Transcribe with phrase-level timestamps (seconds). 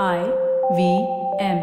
[0.00, 0.24] I
[0.74, 1.06] V
[1.38, 1.58] M.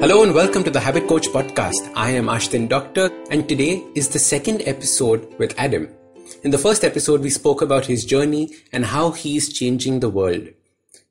[0.00, 1.92] Hello and welcome to the Habit Coach podcast.
[1.94, 5.90] I am Ashdin Doctor and today is the second episode with Adam.
[6.42, 10.08] In the first episode, we spoke about his journey and how he is changing the
[10.08, 10.48] world.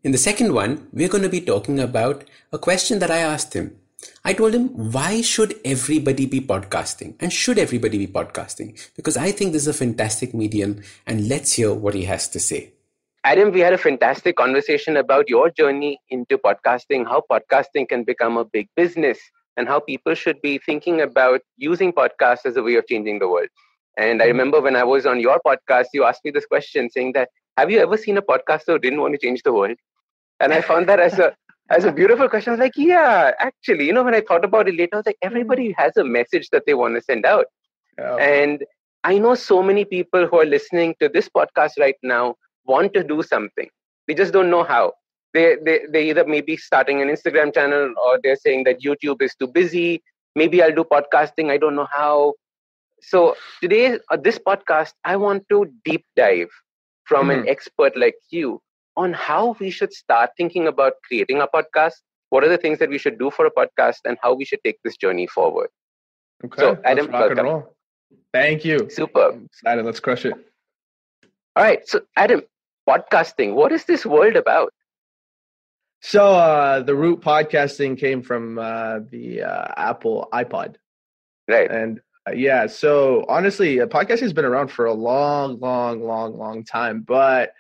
[0.02, 3.54] In the second one, we're going to be talking about a question that I asked
[3.54, 3.76] him.
[4.24, 7.16] I told him, why should everybody be podcasting?
[7.20, 8.80] And should everybody be podcasting?
[8.96, 12.40] Because I think this is a fantastic medium and let's hear what he has to
[12.40, 12.74] say.
[13.24, 18.38] Adam, we had a fantastic conversation about your journey into podcasting, how podcasting can become
[18.38, 19.20] a big business,
[19.58, 23.28] and how people should be thinking about using podcasts as a way of changing the
[23.28, 23.48] world.
[23.98, 27.14] And I remember when I was on your podcast, you asked me this question saying
[27.14, 29.78] that, have you ever seen a podcaster who didn't want to change the world?
[30.40, 31.36] And I found that as a
[31.72, 32.52] as a beautiful question.
[32.52, 35.06] I was like, yeah, actually, you know, when I thought about it later, I was
[35.06, 37.46] like, everybody has a message that they want to send out.
[38.00, 38.18] Oh.
[38.18, 38.64] And
[39.04, 43.04] I know so many people who are listening to this podcast right now want to
[43.04, 43.70] do something.
[44.08, 44.94] They just don't know how.
[45.34, 49.34] They, they, they either maybe starting an Instagram channel or they're saying that YouTube is
[49.36, 50.04] too busy.
[50.36, 51.50] Maybe I'll do podcasting.
[51.50, 52.34] I don't know how.
[53.02, 56.50] So today, uh, this podcast, I want to deep dive
[57.06, 57.42] from mm-hmm.
[57.42, 58.62] an expert like you
[58.98, 61.94] on how we should start thinking about creating a podcast.
[62.30, 64.60] What are the things that we should do for a podcast and how we should
[64.64, 65.70] take this journey forward?
[66.46, 66.62] Okay.
[66.62, 67.64] So, Adam, rock welcome.
[68.34, 68.90] Thank you.
[68.90, 69.40] Super.
[69.46, 69.86] Excited.
[69.86, 70.34] Let's crush it.
[71.56, 71.88] All right.
[71.88, 72.42] So, Adam,
[72.90, 74.74] podcasting, what is this world about?
[76.02, 80.76] So, uh, the root podcasting came from uh, the uh, Apple iPod.
[81.48, 81.70] Right.
[81.70, 86.38] And uh, yeah, so honestly, uh, podcasting has been around for a long, long, long,
[86.38, 87.02] long time.
[87.02, 87.54] But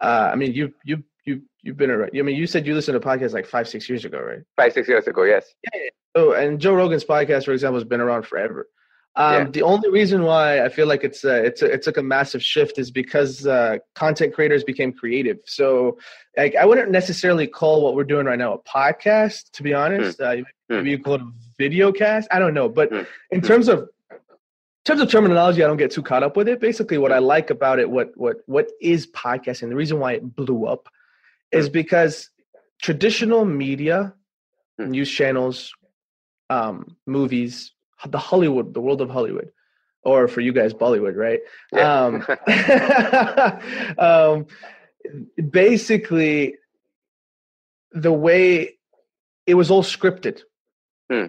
[0.00, 2.10] uh, I mean, you you you you've been around.
[2.16, 4.40] I mean, you said you listened to podcasts like five six years ago, right?
[4.56, 5.54] Five six years ago, yes.
[5.72, 5.80] Yeah.
[6.16, 8.68] So, and Joe Rogan's podcast, for example, has been around forever.
[9.16, 9.50] Um, yeah.
[9.50, 12.42] The only reason why I feel like it's uh, it's a, it took a massive
[12.42, 15.38] shift is because uh, content creators became creative.
[15.44, 15.98] So,
[16.36, 20.20] like, I wouldn't necessarily call what we're doing right now a podcast, to be honest.
[20.20, 20.42] Mm.
[20.42, 22.28] Uh, maybe you call it a video cast.
[22.30, 23.06] I don't know, but mm.
[23.32, 23.88] in terms of
[24.88, 26.60] terms of terminology, I don't get too caught up with it.
[26.60, 30.34] Basically, what I like about it, what what what is podcasting, the reason why it
[30.34, 30.88] blew up,
[31.52, 32.30] is because
[32.80, 34.14] traditional media,
[34.78, 34.90] hmm.
[34.90, 35.74] news channels,
[36.48, 37.72] um, movies,
[38.06, 39.52] the Hollywood, the world of Hollywood,
[40.02, 41.40] or for you guys, Bollywood, right?
[41.70, 42.04] Yeah.
[42.04, 42.26] Um,
[43.98, 44.46] um,
[45.50, 46.56] basically,
[47.92, 48.78] the way
[49.46, 50.40] it was all scripted.
[51.12, 51.26] Hmm.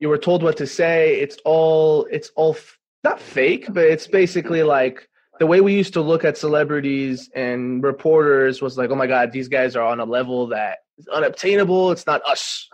[0.00, 1.20] You were told what to say.
[1.20, 2.56] It's all it's all
[3.04, 5.08] not fake, but it's basically like
[5.38, 9.32] the way we used to look at celebrities and reporters was like, oh my god,
[9.32, 11.90] these guys are on a level that is unobtainable.
[11.90, 12.68] It's not us.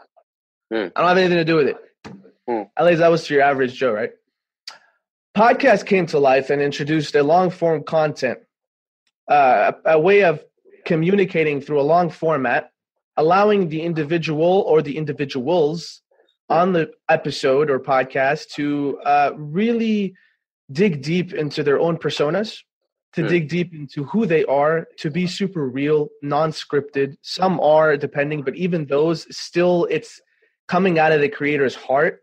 [0.72, 0.92] Mm.
[0.94, 1.76] I don't have anything to do with it.
[2.48, 2.68] Mm.
[2.76, 4.10] At least that was to your average Joe, right?
[5.36, 8.40] Podcast came to life and introduced a long form content,
[9.30, 10.44] uh, a, a way of
[10.84, 12.70] communicating through a long format,
[13.16, 16.02] allowing the individual or the individuals
[16.48, 20.14] on the episode or podcast to uh, really
[20.72, 22.58] dig deep into their own personas,
[23.14, 23.28] to mm.
[23.28, 27.16] dig deep into who they are, to be super real, non scripted.
[27.22, 30.20] Some are, depending, but even those, still, it's
[30.68, 32.22] coming out of the creator's heart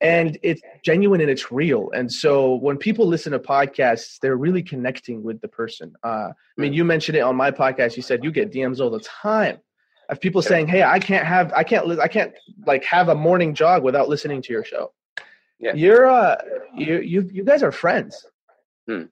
[0.00, 1.90] and it's genuine and it's real.
[1.92, 5.94] And so when people listen to podcasts, they're really connecting with the person.
[6.04, 7.96] Uh, I mean, you mentioned it on my podcast.
[7.96, 9.58] You said you get DMs all the time
[10.08, 12.32] of people saying, "Hey, I can't have, I can't, I can't
[12.66, 14.92] like have a morning jog without listening to your show."
[15.58, 15.74] Yeah.
[15.74, 16.36] You're, uh,
[16.76, 18.24] you, you, you guys are friends.
[18.86, 19.04] Hmm.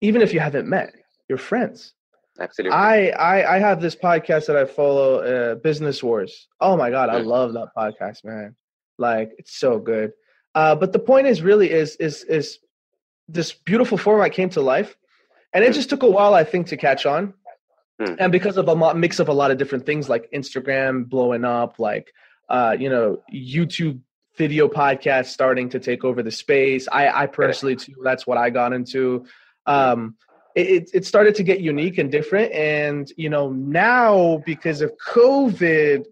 [0.00, 0.92] Even if you haven't met,
[1.28, 1.94] you're friends.
[2.40, 2.76] Absolutely.
[2.76, 6.48] I, I, I have this podcast that I follow, uh, Business Wars.
[6.60, 7.28] Oh my god, I hmm.
[7.28, 8.56] love that podcast, man.
[8.98, 10.12] Like it's so good.
[10.54, 12.58] Uh, but the point is, really, is is is
[13.28, 14.96] this beautiful format came to life,
[15.52, 15.74] and it hmm.
[15.74, 17.34] just took a while, I think, to catch on.
[18.00, 18.14] Hmm.
[18.18, 21.78] And because of a mix of a lot of different things like Instagram blowing up,
[21.78, 22.12] like
[22.48, 24.00] uh, you know, YouTube
[24.36, 26.88] video podcasts starting to take over the space.
[26.90, 29.26] I, I personally too, that's what I got into.
[29.66, 30.16] Um,
[30.54, 32.52] it, it started to get unique and different.
[32.52, 36.04] And, you know, now because of COVID,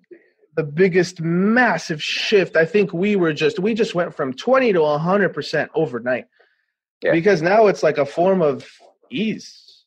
[0.56, 4.78] the biggest massive shift, I think we were just, we just went from 20 to
[4.80, 6.26] 100% overnight.
[7.02, 7.12] Yeah.
[7.12, 8.68] Because now it's like a form of
[9.10, 9.84] ease,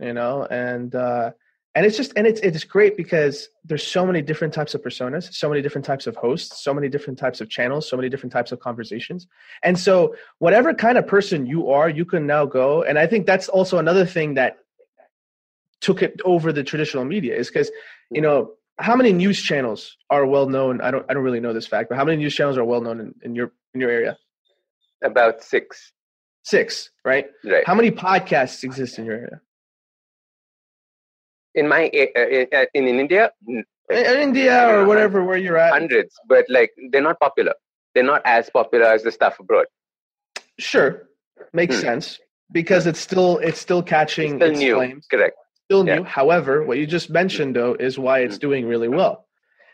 [0.00, 1.32] you know, and, uh,
[1.74, 5.32] and it's just and it's it's great because there's so many different types of personas
[5.34, 8.32] so many different types of hosts so many different types of channels so many different
[8.32, 9.26] types of conversations.
[9.62, 12.82] And so whatever kind of person you are you can now go.
[12.82, 14.58] And i think that's also another thing that
[15.80, 17.70] took it over the traditional media is because
[18.10, 18.24] you mm.
[18.24, 20.80] know how many news channels are well known?
[20.80, 22.80] I don't i don't really know this fact but how many news channels are well
[22.80, 24.16] known in, in your in your area?
[25.02, 25.92] About six.
[26.44, 27.26] Six right?
[27.42, 27.66] Right.
[27.66, 29.40] How many podcasts exist in your area
[31.54, 36.44] in my uh, in, in India, in India or whatever where you're at, hundreds, but
[36.48, 37.54] like they're not popular.
[37.94, 39.66] They're not as popular as the stuff abroad.
[40.58, 41.08] Sure,
[41.52, 41.82] makes hmm.
[41.82, 42.18] sense
[42.52, 44.74] because it's still it's still catching it's still its new.
[44.76, 45.06] flames.
[45.10, 45.36] Correct.
[45.66, 45.92] Still new.
[45.92, 46.04] Yeah.
[46.04, 48.40] However, what you just mentioned though is why it's hmm.
[48.40, 49.26] doing really well.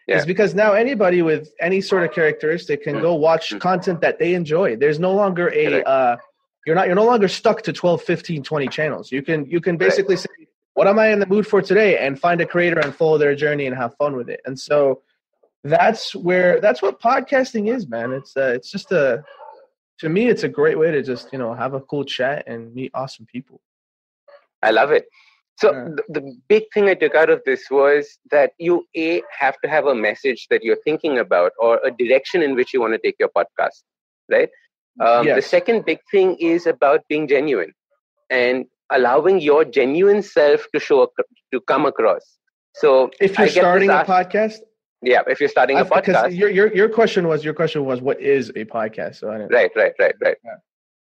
[0.06, 0.18] Yeah.
[0.18, 3.02] Is because now anybody with any sort of characteristic can hmm.
[3.02, 4.76] go watch content that they enjoy.
[4.76, 6.16] There's no longer a uh,
[6.66, 9.12] you're not you're no longer stuck to 12, 15, 20 channels.
[9.12, 10.22] You can you can basically right.
[10.22, 10.39] say
[10.74, 13.34] what am I in the mood for today and find a creator and follow their
[13.34, 14.40] journey and have fun with it.
[14.44, 15.02] And so
[15.64, 18.12] that's where that's what podcasting is, man.
[18.12, 19.22] It's uh, it's just a
[19.98, 22.74] to me it's a great way to just, you know, have a cool chat and
[22.74, 23.60] meet awesome people.
[24.62, 25.06] I love it.
[25.58, 25.88] So yeah.
[26.08, 29.68] the, the big thing I took out of this was that you a have to
[29.68, 32.98] have a message that you're thinking about or a direction in which you want to
[32.98, 33.82] take your podcast,
[34.30, 34.48] right?
[35.00, 35.36] Um, yes.
[35.36, 37.72] The second big thing is about being genuine
[38.30, 41.08] and allowing your genuine self to show
[41.52, 42.38] to come across.
[42.74, 44.58] So if you're starting a podcast,
[45.02, 48.00] yeah, if you're starting a podcast, because your your your question was your question was
[48.00, 49.16] what is a podcast?
[49.16, 50.36] So right, right, right, right.
[50.44, 50.50] Yeah.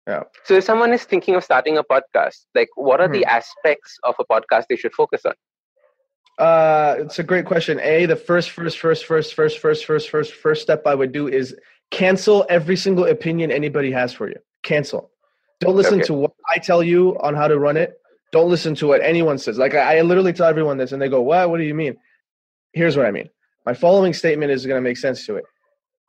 [0.06, 0.22] yeah.
[0.44, 3.20] So if someone is thinking of starting a podcast, like what are mm-hmm.
[3.20, 5.34] the aspects of a podcast they should focus on?
[6.38, 7.78] Uh, it's a great question.
[7.80, 11.28] A, the first, first, first, first, first, first, first, first, first step I would do
[11.28, 11.54] is
[11.90, 14.36] cancel every single opinion anybody has for you.
[14.62, 15.10] Cancel.
[15.60, 16.06] Don't listen okay.
[16.06, 17.98] to what I tell you on how to run it.
[18.32, 19.58] Don't listen to what anyone says.
[19.58, 21.50] Like I, I literally tell everyone this, and they go, "What?
[21.50, 21.96] What do you mean?"
[22.72, 23.28] Here's what I mean.
[23.66, 25.44] My following statement is going to make sense to it.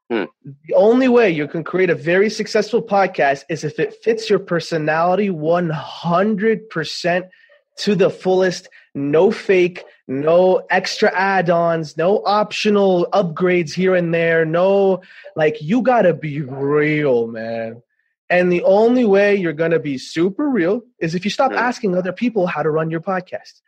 [0.09, 0.23] Hmm.
[0.67, 4.39] The only way you can create a very successful podcast is if it fits your
[4.39, 7.29] personality 100%
[7.77, 8.69] to the fullest.
[8.95, 14.45] No fake, no extra add ons, no optional upgrades here and there.
[14.45, 15.01] No,
[15.35, 17.81] like, you got to be real, man.
[18.29, 21.57] And the only way you're going to be super real is if you stop hmm.
[21.57, 23.61] asking other people how to run your podcast.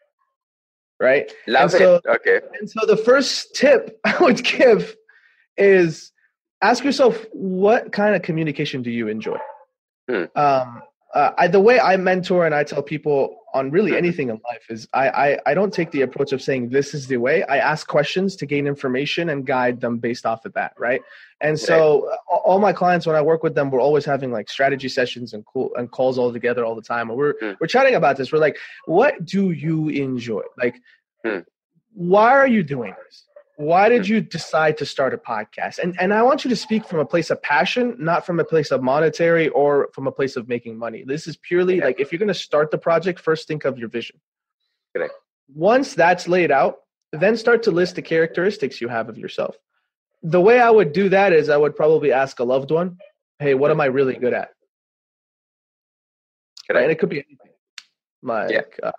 [1.00, 1.32] Right?
[1.48, 2.04] Love and so, it.
[2.08, 2.40] Okay.
[2.60, 4.96] And so the first tip I would give
[5.58, 6.12] is
[6.62, 9.38] ask yourself what kind of communication do you enjoy?
[10.10, 10.24] Hmm.
[10.36, 10.82] Um,
[11.16, 13.98] uh, I, the way I mentor and I tell people on really mm-hmm.
[14.00, 17.08] anything in life is I, I, I don't take the approach of saying this is
[17.08, 17.42] the way.
[17.44, 21.02] I ask questions to gain information and guide them based off of that, right?
[21.40, 22.18] And so right.
[22.44, 25.46] all my clients when I work with them, we're always having like strategy sessions and
[25.46, 27.10] cool and calls all together all the time.
[27.10, 27.56] And we're mm.
[27.62, 28.34] we're chatting about this.
[28.34, 30.42] We're like, what do you enjoy?
[30.58, 30.76] Like,
[31.26, 31.46] mm.
[31.94, 33.24] why are you doing this?
[33.58, 35.80] Why did you decide to start a podcast?
[35.80, 38.44] And and i want you to speak from a place of passion not from a
[38.44, 41.04] place of monetary or from a place of making money.
[41.06, 43.90] This is purely like if you're going to start the project first think of your
[43.90, 44.20] vision.
[44.96, 45.14] Correct.
[45.54, 46.78] once that's laid out
[47.12, 49.56] then start to list the characteristics you have of yourself.
[50.24, 52.98] The way i would do that is i would probably ask a loved one
[53.40, 54.50] hey what am i really good at?
[56.68, 56.84] Correct.
[56.84, 57.54] and it could be anything.
[58.24, 58.90] Like yeah.
[58.90, 58.92] uh,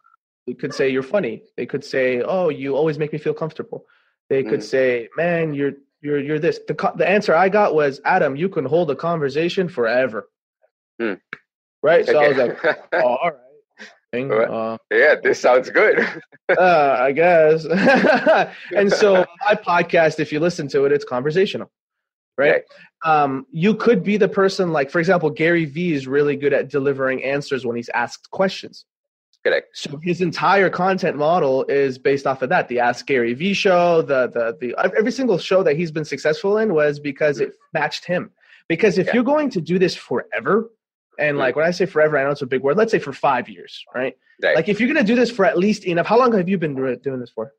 [0.61, 1.43] could say you're funny.
[1.56, 3.87] They could say oh you always make me feel comfortable
[4.28, 4.64] they could mm.
[4.64, 8.64] say, "Man, you're you're you're this." The the answer I got was, "Adam, you can
[8.64, 10.28] hold a conversation forever."
[11.00, 11.20] Mm.
[11.82, 12.06] Right.
[12.06, 12.25] So okay.
[12.25, 13.32] I was like, oh, "All right."
[14.12, 16.00] Uh, yeah, this sounds good.
[16.58, 17.67] uh, I guess.
[18.75, 21.70] and so my podcast, if you listen to it, it's conversational,
[22.38, 22.50] right?
[22.50, 22.62] right?
[23.05, 26.70] Um, you could be the person, like for example, Gary Vee is really good at
[26.70, 28.87] delivering answers when he's asked questions.
[29.47, 29.79] Correct.
[29.79, 32.67] So his entire content model is based off of that.
[32.67, 36.59] The Ask Gary Vee show, the the the every single show that he's been successful
[36.59, 38.33] in was because it matched him.
[38.69, 39.15] Because if yeah.
[39.15, 40.69] you're going to do this forever,
[41.21, 42.76] and like when I say forever, I know it's a big word.
[42.76, 44.17] Let's say for five years, right?
[44.43, 44.57] right.
[44.57, 46.59] Like if you're going to do this for at least enough, how long have you
[46.59, 47.53] been doing this for?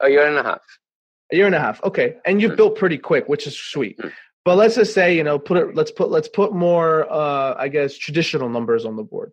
[0.00, 0.60] A year and a half.
[1.32, 1.82] A year and a half.
[1.82, 2.56] Okay, and you've mm-hmm.
[2.56, 3.96] built pretty quick, which is sweet.
[3.96, 4.08] Mm-hmm.
[4.44, 5.74] But let's just say you know, put it.
[5.74, 9.32] Let's put let's put more, uh, I guess, traditional numbers on the board.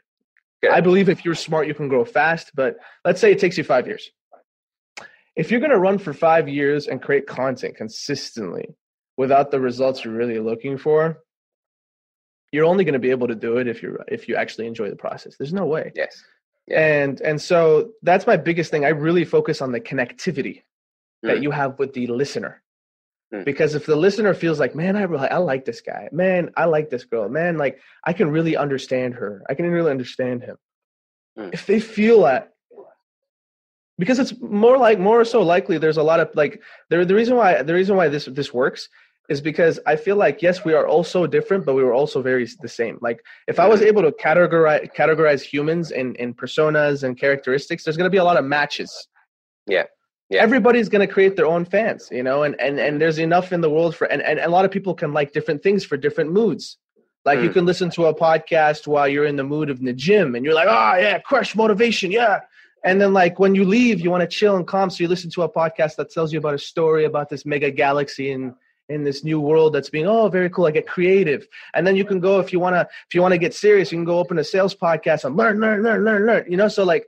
[0.64, 0.74] Okay.
[0.74, 3.64] I believe if you're smart, you can grow fast, but let's say it takes you
[3.64, 4.10] five years.
[5.36, 8.76] If you're going to run for five years and create content consistently
[9.16, 11.20] without the results you're really looking for,
[12.52, 14.90] you're only going to be able to do it if you if you actually enjoy
[14.90, 15.36] the process.
[15.38, 15.92] There's no way.
[15.96, 16.22] Yes.
[16.68, 16.80] Yeah.
[16.80, 18.86] And and so that's my biggest thing.
[18.86, 20.64] I really focus on the connectivity
[21.24, 21.30] mm.
[21.30, 22.62] that you have with the listener.
[23.34, 23.46] Mm.
[23.46, 26.66] Because if the listener feels like, man, I really, I like this guy, man, I
[26.66, 30.58] like this girl, man, like I can really understand her, I can really understand him.
[31.38, 31.54] Mm.
[31.54, 32.54] If they feel that,
[34.00, 37.36] because it's more like more so likely there's a lot of like the the reason
[37.36, 38.88] why the reason why this this works
[39.28, 42.22] is because I feel like yes we are all so different but we were also
[42.22, 42.98] very the same.
[43.02, 47.98] Like if I was able to categorize categorize humans in in personas and characteristics, there's
[47.98, 49.10] going to be a lot of matches.
[49.68, 49.84] Yeah
[50.30, 50.42] yeah.
[50.42, 53.62] everybody's going to create their own fans you know and, and and there's enough in
[53.62, 56.32] the world for and, and a lot of people can like different things for different
[56.32, 56.78] moods
[57.26, 57.44] like mm.
[57.44, 60.46] you can listen to a podcast while you're in the mood of the gym and
[60.46, 62.40] you're like oh yeah crush motivation yeah
[62.84, 65.30] and then like when you leave you want to chill and calm so you listen
[65.30, 68.54] to a podcast that tells you about a story about this mega galaxy and
[68.90, 72.04] in this new world that's being oh very cool i get creative and then you
[72.04, 74.18] can go if you want to if you want to get serious you can go
[74.18, 77.08] open a sales podcast and learn learn learn learn learn you know so like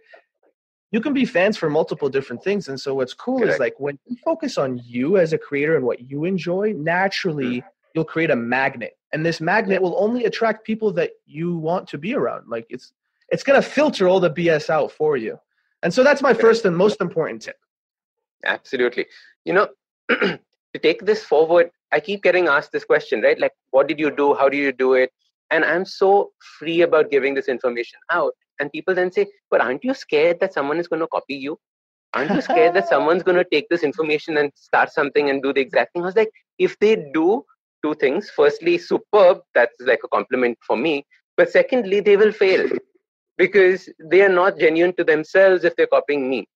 [0.92, 2.68] you can be fans for multiple different things.
[2.68, 3.54] And so what's cool Correct.
[3.54, 7.62] is like when you focus on you as a creator and what you enjoy naturally
[7.62, 7.64] mm.
[7.96, 8.98] you'll create a magnet.
[9.14, 12.50] And this magnet will only attract people that you want to be around.
[12.50, 12.94] Like it's
[13.30, 15.40] it's to filter all the bs out for you.
[15.84, 17.58] And so that's my first and most important tip.
[18.46, 19.06] Absolutely.
[19.46, 19.68] You know
[20.10, 23.40] to take this forward i keep getting asked this question right?
[23.40, 24.34] Like what did you do?
[24.34, 25.12] How do you do it?
[25.52, 29.84] And i'm so free about giving this information out and people then say but aren't
[29.84, 31.58] you scared that someone is going to copy you?
[32.14, 35.54] Aren't you scared that someone's going to take this information and start something and do
[35.54, 36.04] the exact thing?
[36.04, 37.44] I was like if they do
[37.84, 42.70] two things firstly superb that's like a compliment for me but secondly they will fail
[43.38, 46.48] because they are not genuine to themselves if they're copying me.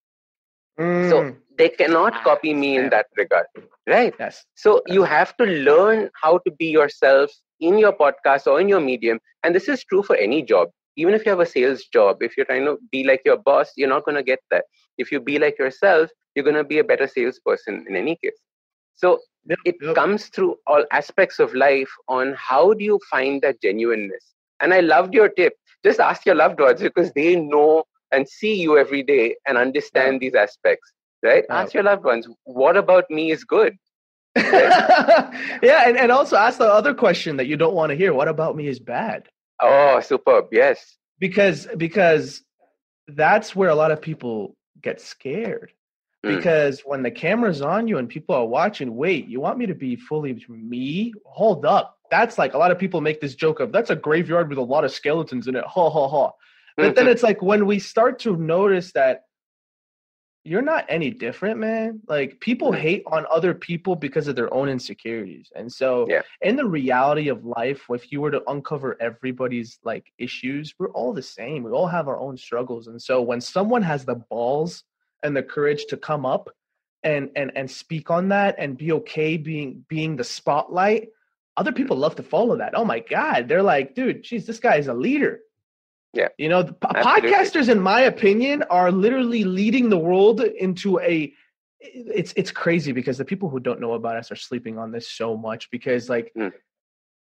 [0.80, 1.10] Mm.
[1.10, 3.46] so they cannot copy me in that regard
[3.88, 4.14] right?
[4.20, 4.44] Yes.
[4.56, 7.32] So you have to learn how to be yourself
[7.62, 11.14] in your podcast or in your medium and this is true for any job even
[11.14, 13.90] if you have a sales job if you're trying to be like your boss you're
[13.90, 14.66] not going to get that
[14.98, 18.40] if you be like yourself you're going to be a better salesperson in any case
[18.96, 19.96] so yep, it yep.
[19.96, 24.80] comes through all aspects of life on how do you find that genuineness and i
[24.80, 29.04] loved your tip just ask your loved ones because they know and see you every
[29.04, 30.94] day and understand these aspects
[31.26, 31.44] right?
[31.50, 33.76] Ask your loved ones, what about me is good?
[34.36, 38.14] yeah, and, and also ask the other question that you don't want to hear.
[38.14, 39.28] What about me is bad?
[39.62, 40.48] Oh, superb.
[40.52, 40.98] Yes.
[41.20, 42.42] Because because
[43.08, 45.72] that's where a lot of people get scared.
[46.26, 46.36] Mm.
[46.36, 49.76] Because when the camera's on you and people are watching, wait, you want me to
[49.76, 51.14] be fully me?
[51.26, 51.98] Hold up.
[52.12, 54.62] That's like a lot of people make this joke of that's a graveyard with a
[54.62, 55.64] lot of skeletons in it.
[55.68, 56.32] Ha ha ha.
[56.78, 59.25] But then it's like when we start to notice that
[60.46, 62.00] you're not any different, man.
[62.08, 62.82] Like people mm-hmm.
[62.82, 65.52] hate on other people because of their own insecurities.
[65.56, 66.22] And so yeah.
[66.42, 71.14] in the reality of life, if you were to uncover everybody's like issues, we're all
[71.14, 71.64] the same.
[71.64, 72.86] We all have our own struggles.
[72.88, 74.84] And so when someone has the balls
[75.24, 76.50] and the courage to come up
[77.04, 81.10] and and and speak on that and be okay being being the spotlight,
[81.58, 82.78] other people love to follow that.
[82.78, 83.48] Oh my God.
[83.48, 85.40] They're like, dude, geez, this guy is a leader.
[86.16, 86.30] Yeah.
[86.38, 91.34] You know, podcasters, in my opinion, are literally leading the world into a.
[91.82, 95.12] It's it's crazy because the people who don't know about us are sleeping on this
[95.12, 96.52] so much because like, mm.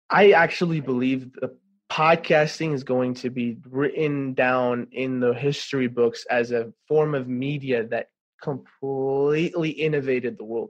[0.09, 1.55] I actually believe the
[1.89, 7.27] podcasting is going to be written down in the history books as a form of
[7.27, 8.07] media that
[8.41, 10.69] completely innovated the world.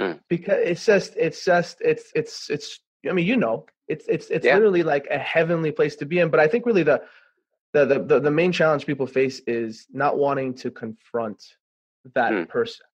[0.00, 0.18] Mm.
[0.28, 4.46] Because it's just it's just it's it's it's I mean, you know, it's it's it's
[4.46, 4.54] yeah.
[4.54, 6.30] literally like a heavenly place to be in.
[6.30, 7.02] But I think really the
[7.72, 11.42] the, the the main challenge people face is not wanting to confront
[12.14, 12.48] that mm.
[12.48, 12.86] person.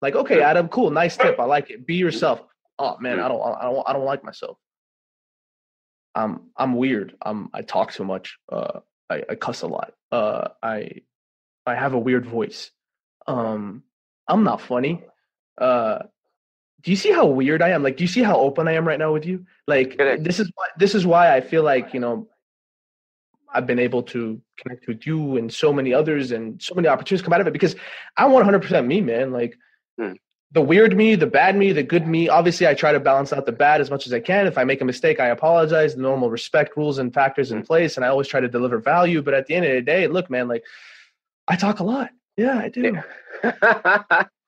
[0.00, 0.42] Like, okay, hmm.
[0.42, 1.86] Adam, cool, nice tip, I like it.
[1.86, 2.42] Be yourself.
[2.78, 3.28] Oh man, I hmm.
[3.28, 4.58] don't, I don't, I don't like myself.
[6.14, 7.16] I'm, I'm weird.
[7.22, 8.38] I'm, I talk too much.
[8.50, 9.92] Uh, I, I cuss a lot.
[10.10, 10.90] Uh, I,
[11.64, 12.70] I have a weird voice.
[13.26, 13.84] Um,
[14.28, 15.04] I'm not funny.
[15.56, 16.00] Uh,
[16.82, 17.82] do you see how weird I am?
[17.82, 19.46] Like, do you see how open I am right now with you?
[19.66, 22.28] Like, this is why, this is why I feel like you know
[23.52, 27.22] I've been able to connect with you and so many others and so many opportunities
[27.22, 27.76] come out of it because
[28.16, 29.32] I'm 100% me, man.
[29.32, 29.58] Like
[29.98, 30.12] hmm.
[30.52, 32.28] the weird me, the bad me, the good me.
[32.28, 34.46] Obviously, I try to balance out the bad as much as I can.
[34.46, 35.94] If I make a mistake, I apologize.
[35.94, 37.58] The normal respect rules and factors hmm.
[37.58, 39.22] in place, and I always try to deliver value.
[39.22, 40.64] But at the end of the day, look, man, like
[41.48, 42.10] I talk a lot.
[42.36, 42.98] Yeah, I do.
[43.42, 44.24] Yeah.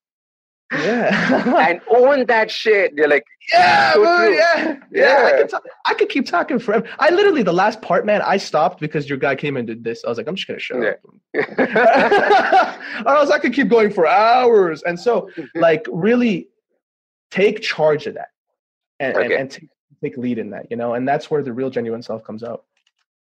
[0.73, 1.69] Yeah.
[1.69, 2.93] and own that shit.
[2.95, 5.27] You're like, yeah, so yeah, yeah, yeah.
[5.27, 6.89] I could, talk, I could keep talking forever.
[6.99, 10.05] I literally, the last part, man, I stopped because your guy came and did this.
[10.05, 11.43] I was like, I'm just going to shut yeah.
[11.43, 12.79] up.
[13.07, 14.83] I was, I could keep going for hours.
[14.83, 15.59] And so, mm-hmm.
[15.59, 16.49] like, really
[17.31, 18.29] take charge of that
[19.01, 19.25] and, okay.
[19.25, 19.69] and, and take,
[20.03, 22.65] take lead in that, you know, and that's where the real genuine self comes out.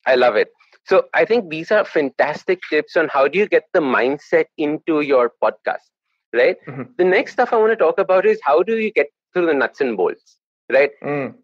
[0.06, 0.50] I love it.
[0.86, 5.02] So I think these are fantastic tips on how do you get the mindset into
[5.02, 5.92] your podcast
[6.34, 6.58] right?
[6.68, 6.84] Mm-hmm.
[6.98, 9.54] The next stuff I want to talk about is how do you get through the
[9.54, 10.38] nuts and bolts,
[10.72, 10.92] right?
[11.04, 11.36] Mm.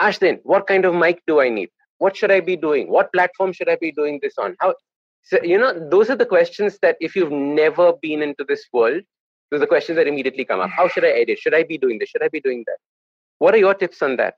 [0.00, 1.70] Ashdin, what kind of mic do I need?
[1.98, 2.90] What should I be doing?
[2.90, 4.56] What platform should I be doing this on?
[4.60, 4.74] How?
[5.22, 9.02] So you know, those are the questions that if you've never been into this world,
[9.50, 10.70] those are the questions that immediately come up.
[10.70, 11.38] How should I edit?
[11.38, 12.08] Should I be doing this?
[12.08, 12.78] Should I be doing that?
[13.38, 14.34] What are your tips on that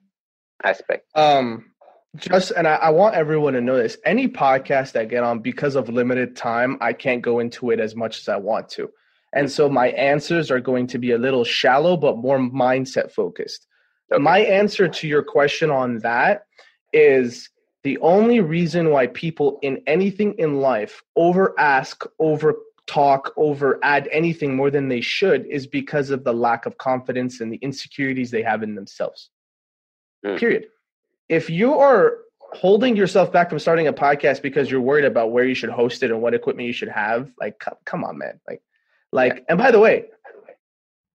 [0.63, 1.05] aspect?
[1.15, 1.73] Um,
[2.17, 3.97] just and I, I, want everyone to know this.
[4.05, 7.95] Any podcast I get on because of limited time, I can't go into it as
[7.95, 8.89] much as I want to.
[9.33, 13.67] And so my answers are going to be a little shallow, but more mindset focused.
[14.11, 14.21] Okay.
[14.21, 16.45] My answer to your question on that
[16.91, 17.49] is
[17.83, 24.09] the only reason why people in anything in life over ask, over talk over add
[24.11, 28.29] anything more than they should is because of the lack of confidence and the insecurities
[28.29, 29.29] they have in themselves.
[30.25, 30.37] Mm.
[30.37, 30.65] Period.
[31.29, 35.45] If you are holding yourself back from starting a podcast because you're worried about where
[35.45, 38.39] you should host it and what equipment you should have, like come, come on, man.
[38.47, 38.61] Like
[39.13, 40.05] like and by the way,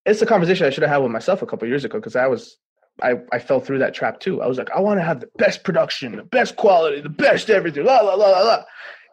[0.06, 2.28] it's a conversation I should have had with myself a couple years ago because I
[2.28, 2.56] was
[3.02, 4.40] I, I fell through that trap too.
[4.42, 7.50] I was like, I want to have the best production, the best quality, the best
[7.50, 7.84] everything.
[7.84, 8.64] La la la la la.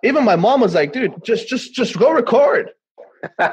[0.04, 2.72] Even my mom was like, dude, just just just go record.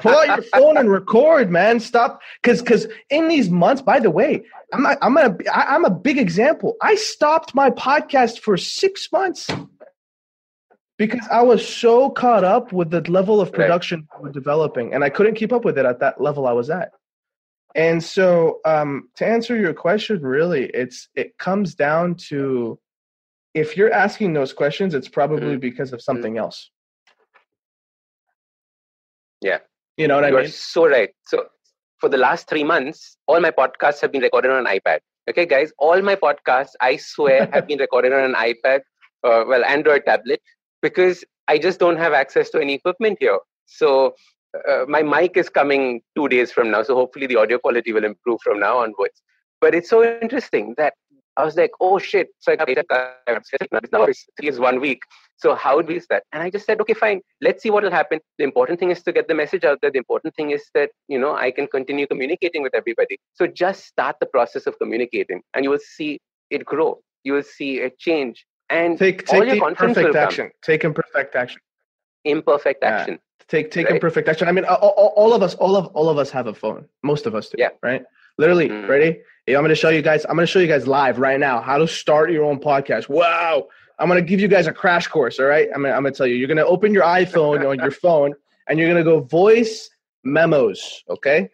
[0.00, 1.80] Pull out your phone and record, man.
[1.80, 5.86] Stop, because because in these months, by the way, I'm not, I'm gonna I, I'm
[5.86, 6.76] a big example.
[6.82, 9.48] I stopped my podcast for six months
[11.06, 14.22] because I was so caught up with the level of production right.
[14.22, 16.70] we were developing, and I couldn't keep up with it at that level I was
[16.70, 16.92] at.
[17.74, 22.78] And so, um, to answer your question, really, it's it comes down to
[23.52, 25.58] if you're asking those questions, it's probably mm-hmm.
[25.58, 26.04] because of mm-hmm.
[26.04, 26.44] something mm-hmm.
[26.44, 26.70] else.
[29.40, 29.58] Yeah.
[29.96, 30.40] You know what you I mean?
[30.42, 31.10] You're so right.
[31.26, 31.46] So
[31.98, 35.00] for the last three months, all my podcasts have been recorded on an iPad.
[35.28, 38.80] Okay, guys, all my podcasts, I swear, have been recorded on an iPad,
[39.24, 40.40] uh, well, Android tablet,
[40.82, 43.38] because I just don't have access to any equipment here.
[43.66, 44.14] So
[44.68, 46.82] uh, my mic is coming two days from now.
[46.82, 49.22] So hopefully the audio quality will improve from now onwards.
[49.60, 50.94] But it's so interesting that
[51.36, 52.28] I was like, oh shit.
[52.40, 52.68] So I got
[53.92, 54.06] now
[54.38, 55.00] it's one week.
[55.36, 56.24] So how do we use that?
[56.32, 57.20] And I just said, okay, fine.
[57.40, 58.20] Let's see what will happen.
[58.38, 59.90] The important thing is to get the message out there.
[59.90, 63.18] The important thing is that, you know, I can continue communicating with everybody.
[63.34, 66.20] So just start the process of communicating and you will see
[66.50, 67.00] it grow.
[67.24, 68.44] You will see it change.
[68.72, 70.46] And take, take the imperfect action.
[70.46, 70.52] Come.
[70.62, 71.60] Take imperfect action.
[72.24, 73.14] Imperfect action.
[73.14, 73.44] Yeah.
[73.48, 73.96] Take take right?
[73.96, 74.48] imperfect action.
[74.48, 76.86] I mean, all, all of us, all of all of us have a phone.
[77.02, 77.56] Most of us do.
[77.58, 77.68] Yeah.
[77.82, 78.02] Right.
[78.38, 78.88] Literally, mm.
[78.88, 79.20] ready?
[79.48, 80.24] I'm going to show you guys.
[80.24, 83.08] I'm going to show you guys live right now how to start your own podcast.
[83.08, 83.68] Wow!
[83.98, 85.38] I'm going to give you guys a crash course.
[85.38, 85.68] All right.
[85.74, 86.36] I'm going I'm to tell you.
[86.36, 88.32] You're going to open your iPhone on your phone,
[88.68, 89.90] and you're going to go voice
[90.24, 91.04] memos.
[91.10, 91.48] Okay.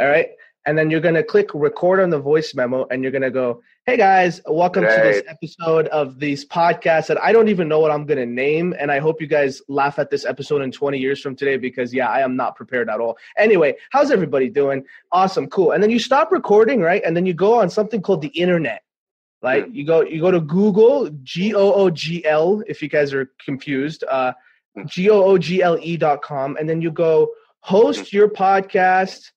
[0.00, 0.28] All right.
[0.64, 3.30] And then you're going to click record on the voice memo, and you're going to
[3.30, 7.80] go, Hey guys, welcome to this episode of these podcasts that I don't even know
[7.80, 8.76] what I'm going to name.
[8.78, 11.92] And I hope you guys laugh at this episode in 20 years from today because,
[11.92, 13.18] yeah, I am not prepared at all.
[13.36, 14.84] Anyway, how's everybody doing?
[15.10, 15.72] Awesome, cool.
[15.72, 17.02] And then you stop recording, right?
[17.04, 18.84] And then you go on something called the internet.
[19.42, 19.66] Right?
[19.68, 19.74] Mm.
[19.74, 23.32] You go you go to Google, G O O G L, if you guys are
[23.44, 24.32] confused, uh,
[24.76, 24.86] hmm.
[24.86, 26.56] G O O G L E dot com.
[26.56, 28.12] And then you go host mm.
[28.12, 29.32] your podcast,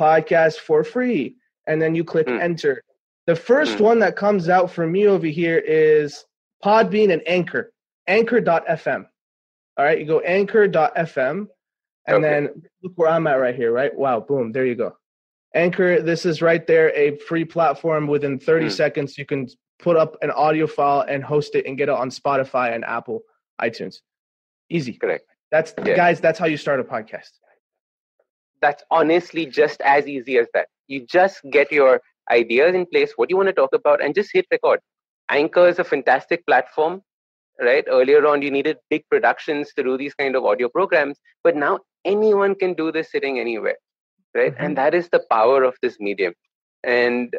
[0.00, 1.36] podcast for free.
[1.66, 2.40] And then you click mm.
[2.40, 2.82] enter
[3.30, 3.82] the first mm.
[3.82, 6.24] one that comes out for me over here is
[6.64, 7.72] Podbean and Anchor,
[8.08, 9.06] anchor.fm.
[9.76, 11.46] All right, you go anchor.fm,
[12.08, 12.28] and okay.
[12.28, 13.96] then look where I'm at right here, right?
[13.96, 14.96] Wow, boom, there you go.
[15.54, 18.08] Anchor, this is right there, a free platform.
[18.08, 18.72] Within 30 mm.
[18.72, 19.46] seconds, you can
[19.78, 23.22] put up an audio file and host it and get it on Spotify and Apple
[23.62, 23.98] iTunes.
[24.70, 24.94] Easy.
[24.94, 25.24] Correct.
[25.52, 25.94] That's yeah.
[25.94, 27.30] guys, that's how you start a podcast.
[28.60, 30.66] That's honestly just as easy as that.
[30.88, 34.14] You just get your ideas in place, what do you want to talk about, and
[34.14, 34.80] just hit record.
[35.30, 37.02] Anchor is a fantastic platform,
[37.60, 37.84] right?
[37.88, 41.80] Earlier on, you needed big productions to do these kind of audio programs, but now
[42.04, 43.76] anyone can do this sitting anywhere,
[44.34, 44.54] right?
[44.54, 44.64] Mm-hmm.
[44.64, 46.34] And that is the power of this medium.
[46.84, 47.36] And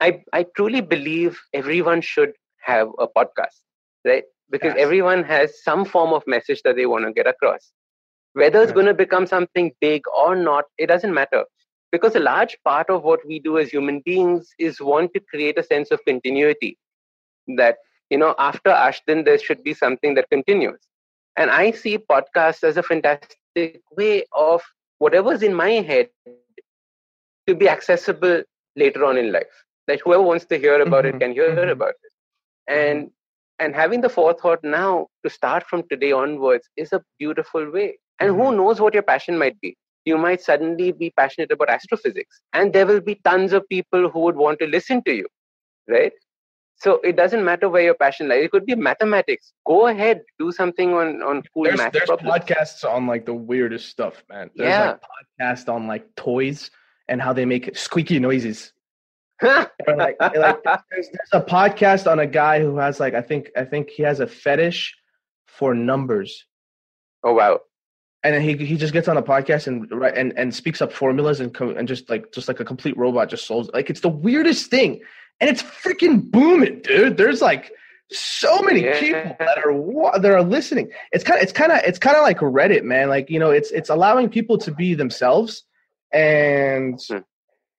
[0.00, 3.60] I, I truly believe everyone should have a podcast,
[4.04, 4.24] right?
[4.50, 4.82] Because yes.
[4.82, 7.72] everyone has some form of message that they want to get across.
[8.34, 11.44] Whether it's going to become something big or not, it doesn't matter
[11.92, 15.58] because a large part of what we do as human beings is want to create
[15.58, 16.76] a sense of continuity
[17.56, 17.76] that
[18.10, 20.80] you know after Ashdin there should be something that continues
[21.36, 24.62] and i see podcasts as a fantastic way of
[24.98, 26.08] whatever's in my head
[27.46, 28.42] to be accessible
[28.76, 31.16] later on in life that whoever wants to hear about mm-hmm.
[31.16, 31.70] it can hear mm-hmm.
[31.70, 32.12] about it
[32.68, 33.10] and
[33.58, 38.30] and having the forethought now to start from today onwards is a beautiful way and
[38.30, 38.40] mm-hmm.
[38.40, 42.72] who knows what your passion might be you might suddenly be passionate about astrophysics and
[42.72, 45.26] there will be tons of people who would want to listen to you
[45.88, 46.12] right?
[46.76, 48.44] So it doesn't matter where your passion lies.
[48.44, 49.52] It could be mathematics.
[49.66, 53.88] Go ahead do something on on cool there's, math there's podcasts on like the weirdest
[53.88, 54.50] stuff man.
[54.56, 54.88] There's yeah.
[54.88, 55.00] like
[55.40, 56.70] podcast on like toys
[57.08, 58.72] and how they make squeaky noises.
[59.42, 60.54] Like, like there's,
[60.90, 64.20] there's a podcast on a guy who has like i think i think he has
[64.20, 64.94] a fetish
[65.46, 66.46] for numbers.
[67.24, 67.60] Oh wow
[68.24, 70.92] and then he he just gets on a podcast and right and and speaks up
[70.92, 74.08] formulas and and just like just like a complete robot just solves like it's the
[74.08, 75.00] weirdest thing.
[75.40, 77.16] And it's freaking booming dude.
[77.16, 77.72] There's like
[78.12, 79.00] so many yeah.
[79.00, 80.90] people that are that are listening.
[81.10, 83.08] It's kind of it's kind of it's kind of like reddit man.
[83.08, 85.64] Like you know it's it's allowing people to be themselves
[86.12, 87.18] and hmm.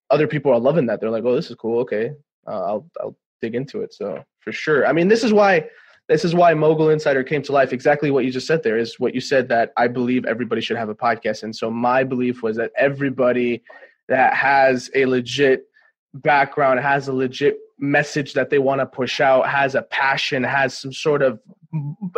[0.09, 0.99] other people are loving that.
[0.99, 1.79] They're like oh this is cool.
[1.81, 2.11] Okay.
[2.45, 3.93] Uh, i'll i'll dig into it.
[3.93, 4.85] So for sure.
[4.85, 5.69] I mean this is why
[6.09, 7.71] this is why Mogul Insider came to life.
[7.71, 10.77] Exactly what you just said there is what you said that I believe everybody should
[10.77, 11.43] have a podcast.
[11.43, 13.63] And so my belief was that everybody
[14.09, 15.65] that has a legit
[16.13, 20.77] background, has a legit message that they want to push out, has a passion, has
[20.77, 21.39] some sort of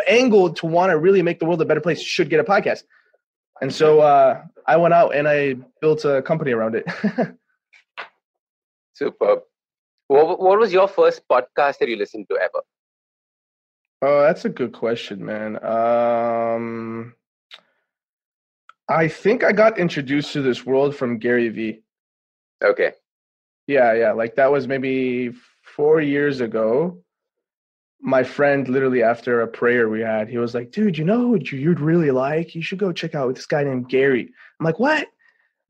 [0.07, 2.83] angle to want to really make the world a better place should get a podcast.
[3.61, 6.85] And so uh, I went out and I built a company around it.
[8.93, 9.39] Superb.
[10.07, 12.63] What, what was your first podcast that you listened to ever?
[14.07, 15.55] Oh, that's a good question, man.
[15.65, 17.15] Um,
[18.87, 21.81] I think I got introduced to this world from Gary Vee.
[22.63, 22.91] Okay.
[23.65, 24.11] Yeah, yeah.
[24.11, 27.01] Like that was maybe four years ago.
[27.99, 31.51] My friend, literally after a prayer we had, he was like, "Dude, you know what
[31.51, 32.53] you'd really like?
[32.53, 35.07] You should go check out this guy named Gary." I'm like, "What?"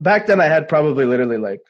[0.01, 1.61] Back then, I had probably literally like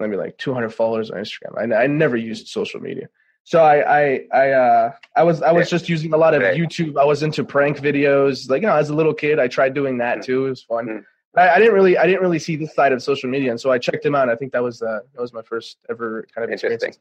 [0.00, 1.72] maybe like 200 followers on Instagram.
[1.72, 3.08] I, I never used social media.
[3.44, 6.98] So I I I uh I was I was just using a lot of YouTube.
[6.98, 8.48] I was into prank videos.
[8.48, 10.24] Like you know, as a little kid, I tried doing that mm.
[10.24, 10.46] too.
[10.46, 10.86] It was fun.
[10.86, 11.04] Mm.
[11.36, 13.70] I, I, didn't really I didn't really see this side of social media, and so
[13.70, 14.28] I checked him out.
[14.28, 16.94] I think that was uh that was my first ever kind of interesting.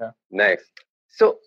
[0.00, 0.10] Yeah.
[0.30, 0.62] Nice.
[1.08, 1.38] So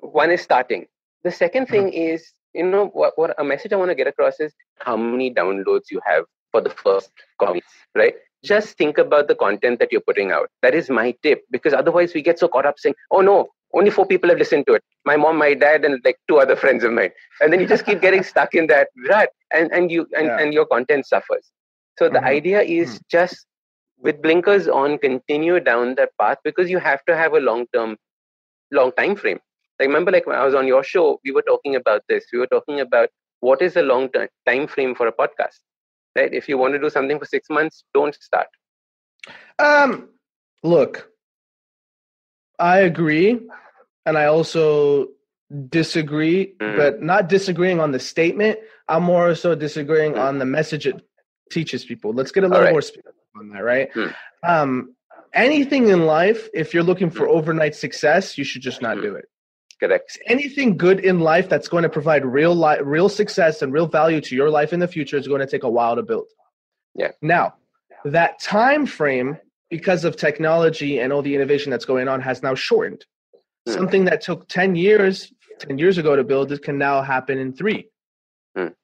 [0.00, 0.86] one is starting.
[1.24, 1.72] The second mm-hmm.
[1.72, 2.14] thing mm-hmm.
[2.14, 5.32] is you know what what a message I want to get across is how many
[5.32, 8.14] downloads you have for the first comments, right?
[8.44, 10.48] Just think about the content that you're putting out.
[10.62, 13.90] That is my tip because otherwise we get so caught up saying, "Oh no, only
[13.90, 16.84] four people have listened to it my mom my dad and like two other friends
[16.84, 20.06] of mine and then you just keep getting stuck in that rut and and you
[20.16, 20.38] and, yeah.
[20.38, 21.50] and your content suffers
[21.98, 22.26] so the mm-hmm.
[22.26, 23.10] idea is mm-hmm.
[23.10, 23.46] just
[23.98, 27.96] with blinkers on continue down that path because you have to have a long term
[28.72, 29.38] long time frame
[29.78, 32.38] like remember like when i was on your show we were talking about this we
[32.38, 33.08] were talking about
[33.40, 35.65] what is a long term time frame for a podcast
[36.16, 38.48] right if you want to do something for 6 months don't start
[39.58, 40.08] um
[40.62, 41.10] look
[42.58, 43.38] i agree
[44.06, 45.08] and I also
[45.68, 46.76] disagree, mm.
[46.76, 48.58] but not disagreeing on the statement.
[48.88, 50.20] I'm more so disagreeing mm.
[50.20, 51.04] on the message it
[51.50, 52.12] teaches people.
[52.12, 52.72] Let's get a little right.
[52.72, 52.82] more
[53.36, 53.92] on that, right?
[53.92, 54.14] Mm.
[54.44, 54.94] Um,
[55.34, 57.30] anything in life, if you're looking for mm.
[57.30, 59.18] overnight success, you should just not do mm.
[59.18, 59.26] it.
[59.80, 60.18] Correct.
[60.26, 64.20] Anything good in life that's going to provide real li- real success and real value
[64.22, 66.26] to your life in the future is going to take a while to build.
[66.94, 67.10] Yeah.
[67.20, 67.54] Now,
[68.04, 69.36] that time frame
[69.68, 73.04] because of technology and all the innovation that's going on has now shortened.
[73.68, 73.74] Mm.
[73.74, 77.52] Something that took 10 years, 10 years ago to build, it can now happen in
[77.52, 77.90] three.
[78.56, 78.74] Mm.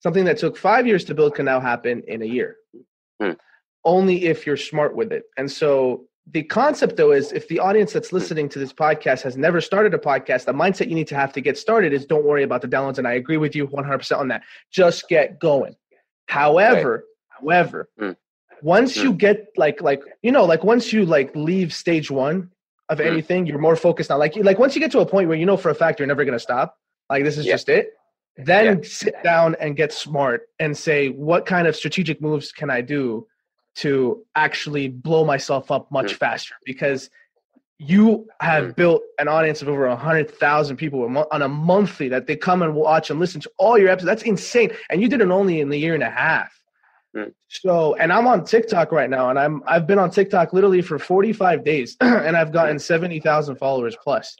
[0.00, 2.56] Something that took five years to build can now happen in a year.
[3.22, 3.36] Mm.
[3.84, 5.24] Only if you're smart with it.
[5.38, 9.36] And so the concept though is if the audience that's listening to this podcast has
[9.36, 12.24] never started a podcast, the mindset you need to have to get started is don't
[12.24, 12.98] worry about the downloads.
[12.98, 14.42] And I agree with you 100% on that.
[14.70, 15.76] Just get going.
[16.26, 18.16] However, however, mm.
[18.62, 19.02] once mm.
[19.02, 22.50] you get like like you know like once you like leave stage one
[22.88, 23.08] of mm-hmm.
[23.08, 25.44] anything, you're more focused on like like once you get to a point where you
[25.44, 26.78] know for a fact you're never gonna stop,
[27.10, 27.52] like this is yeah.
[27.52, 27.90] just it.
[28.36, 28.88] Then yeah.
[28.88, 33.26] sit down and get smart and say what kind of strategic moves can I do
[33.76, 37.10] to actually blow myself up much faster because
[37.78, 42.26] you have built an audience of over a hundred thousand people on a monthly that
[42.26, 44.06] they come and watch and listen to all your episodes.
[44.06, 46.52] That's insane, and you did it only in the year and a half.
[47.48, 50.98] So, and I'm on TikTok right now, and I'm I've been on TikTok literally for
[50.98, 54.36] 45 days, and I've gotten 70,000 followers plus,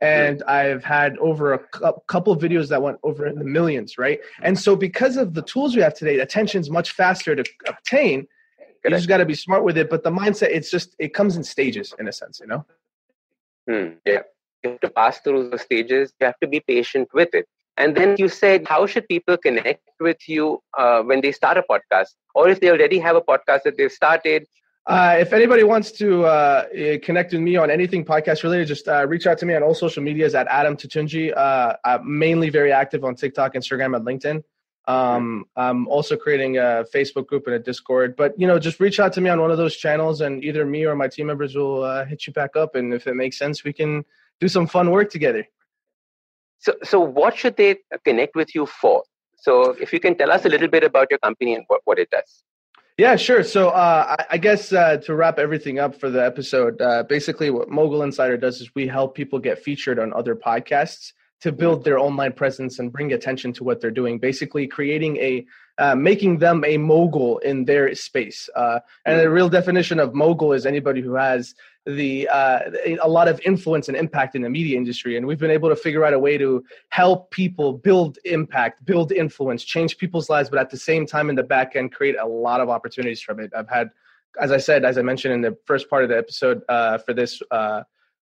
[0.00, 3.96] and I've had over a cu- couple of videos that went over in the millions,
[3.98, 4.20] right?
[4.42, 8.26] And so, because of the tools we have today, attention's much faster to obtain.
[8.84, 11.36] You just got to be smart with it, but the mindset it's just it comes
[11.36, 12.66] in stages, in a sense, you know.
[13.68, 13.94] Hmm.
[14.04, 14.22] Yeah,
[14.62, 16.12] you have to pass through the stages.
[16.20, 17.46] You have to be patient with it.
[17.76, 21.62] And then you said, how should people connect with you uh, when they start a
[21.62, 22.08] podcast?
[22.34, 24.46] Or if they already have a podcast that they've started?
[24.86, 28.86] Uh, if anybody wants to uh, eh, connect with me on anything podcast related, just
[28.86, 31.34] uh, reach out to me on all social medias at Adam Totounji.
[31.36, 34.44] Uh, I'm mainly very active on TikTok, Instagram, and LinkedIn.
[34.86, 38.16] Um, I'm also creating a Facebook group and a Discord.
[38.16, 40.66] But you know, just reach out to me on one of those channels, and either
[40.66, 42.74] me or my team members will uh, hit you back up.
[42.74, 44.04] And if it makes sense, we can
[44.40, 45.46] do some fun work together.
[46.58, 49.02] So, so what should they connect with you for?
[49.36, 51.98] So, if you can tell us a little bit about your company and what, what
[51.98, 52.44] it does.
[52.96, 53.42] Yeah, sure.
[53.42, 57.50] So, uh, I, I, guess uh, to wrap everything up for the episode, uh, basically
[57.50, 61.12] what Mogul Insider does is we help people get featured on other podcasts
[61.44, 64.18] to build their online presence and bring attention to what they're doing.
[64.18, 65.44] Basically, creating a
[65.76, 68.48] uh, making them a mogul in their space.
[68.56, 71.54] Uh, and the real definition of mogul is anybody who has
[71.84, 72.60] the uh,
[73.02, 75.76] a lot of influence and impact in the media industry and we've been able to
[75.76, 80.58] figure out a way to help people build impact build influence change people's lives but
[80.58, 83.52] at the same time in the back end create a lot of opportunities from it
[83.54, 83.90] i've had
[84.40, 87.12] as i said as i mentioned in the first part of the episode uh, for
[87.12, 87.82] this uh,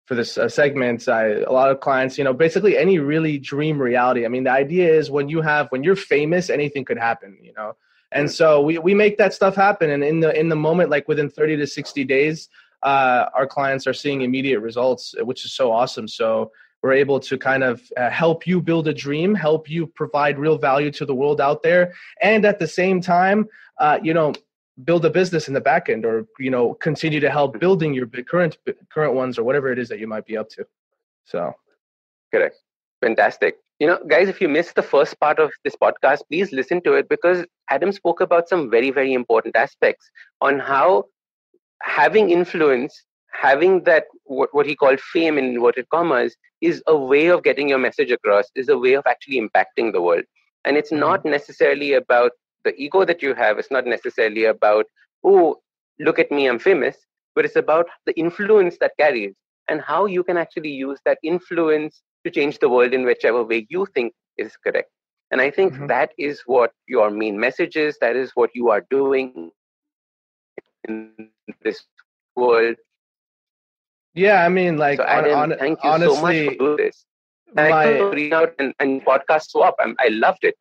[0.08, 3.78] for this uh, segment, I, a lot of clients, you know, basically any really dream
[3.78, 4.24] reality.
[4.24, 7.52] I mean, the idea is when you have when you're famous, anything could happen, you
[7.54, 7.76] know.
[8.10, 11.06] And so we we make that stuff happen, and in the in the moment, like
[11.08, 12.48] within 30 to 60 days,
[12.82, 16.08] uh, our clients are seeing immediate results, which is so awesome.
[16.08, 20.38] So we're able to kind of uh, help you build a dream, help you provide
[20.38, 21.92] real value to the world out there,
[22.22, 23.46] and at the same time,
[23.78, 24.32] uh, you know,
[24.84, 28.06] build a business in the back end or you know continue to help building your
[28.06, 28.58] current
[28.92, 30.66] current ones or whatever it is that you might be up to.
[31.24, 31.52] So.
[32.32, 32.56] Correct.
[33.00, 33.56] Fantastic.
[33.78, 36.94] You know guys if you missed the first part of this podcast please listen to
[36.94, 40.10] it because adam spoke about some very very important aspects
[40.40, 41.04] on how
[41.82, 47.26] having influence having that what, what he called fame in inverted commas is a way
[47.28, 50.24] of getting your message across is a way of actually impacting the world.
[50.64, 51.00] And it's mm-hmm.
[51.00, 52.32] not necessarily about
[52.64, 54.86] the ego that you have is not necessarily about,
[55.24, 55.56] oh,
[55.98, 56.96] look at me, I'm famous,
[57.34, 59.34] but it's about the influence that carries
[59.68, 63.66] and how you can actually use that influence to change the world in whichever way
[63.68, 64.90] you think is correct.
[65.30, 65.86] And I think mm-hmm.
[65.88, 67.98] that is what your main message is.
[68.00, 69.50] That is what you are doing
[70.88, 71.30] in
[71.62, 71.84] this
[72.34, 72.76] world.
[74.14, 76.76] Yeah, I mean, like, so Adam, on, on, thank you honestly, so much for doing
[76.78, 77.04] this.
[77.56, 79.76] And my, I read out and, and podcast swap.
[79.78, 80.54] I'm, I loved it.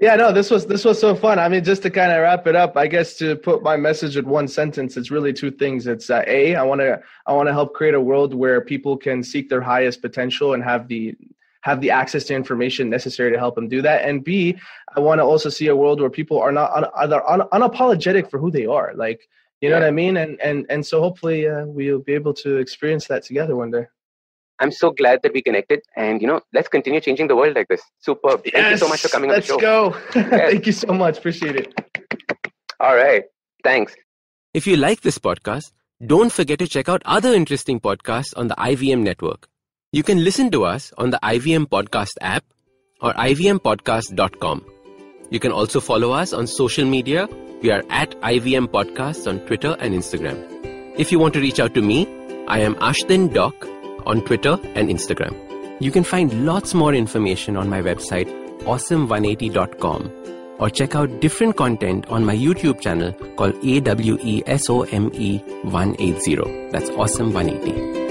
[0.00, 1.40] Yeah, no, this was this was so fun.
[1.40, 4.16] I mean, just to kind of wrap it up, I guess to put my message
[4.16, 5.88] in one sentence, it's really two things.
[5.88, 8.96] It's uh, a, I want to I want to help create a world where people
[8.96, 11.16] can seek their highest potential and have the
[11.62, 14.04] have the access to information necessary to help them do that.
[14.04, 14.56] And B,
[14.96, 18.30] I want to also see a world where people are not un, are un, unapologetic
[18.30, 18.92] for who they are.
[18.94, 19.28] Like,
[19.60, 19.80] you know yeah.
[19.82, 20.16] what I mean?
[20.16, 23.86] And and and so hopefully uh, we'll be able to experience that together one day.
[24.60, 27.68] I'm so glad that we connected, and you know, let's continue changing the world like
[27.68, 27.80] this.
[28.00, 28.42] Superb!
[28.44, 29.56] Yes, Thank you so much for coming on the show.
[29.56, 29.96] Let's go.
[30.14, 30.50] yes.
[30.50, 31.18] Thank you so much.
[31.18, 31.74] Appreciate it.
[32.80, 33.24] All right.
[33.64, 33.94] Thanks.
[34.54, 35.72] If you like this podcast,
[36.04, 39.48] don't forget to check out other interesting podcasts on the IVM network.
[39.92, 42.44] You can listen to us on the IVM Podcast app
[43.00, 44.64] or ivmpodcast.com.
[45.30, 47.28] You can also follow us on social media.
[47.62, 50.36] We are at IVM Podcasts on Twitter and Instagram.
[50.98, 52.06] If you want to reach out to me,
[52.46, 53.54] I am Ashdin Doc
[54.08, 55.36] on Twitter and Instagram.
[55.80, 58.26] You can find lots more information on my website,
[58.64, 60.12] awesome180.com,
[60.58, 65.12] or check out different content on my YouTube channel called AWESOME
[65.62, 66.70] 180.
[66.72, 68.07] That's Awesome 180.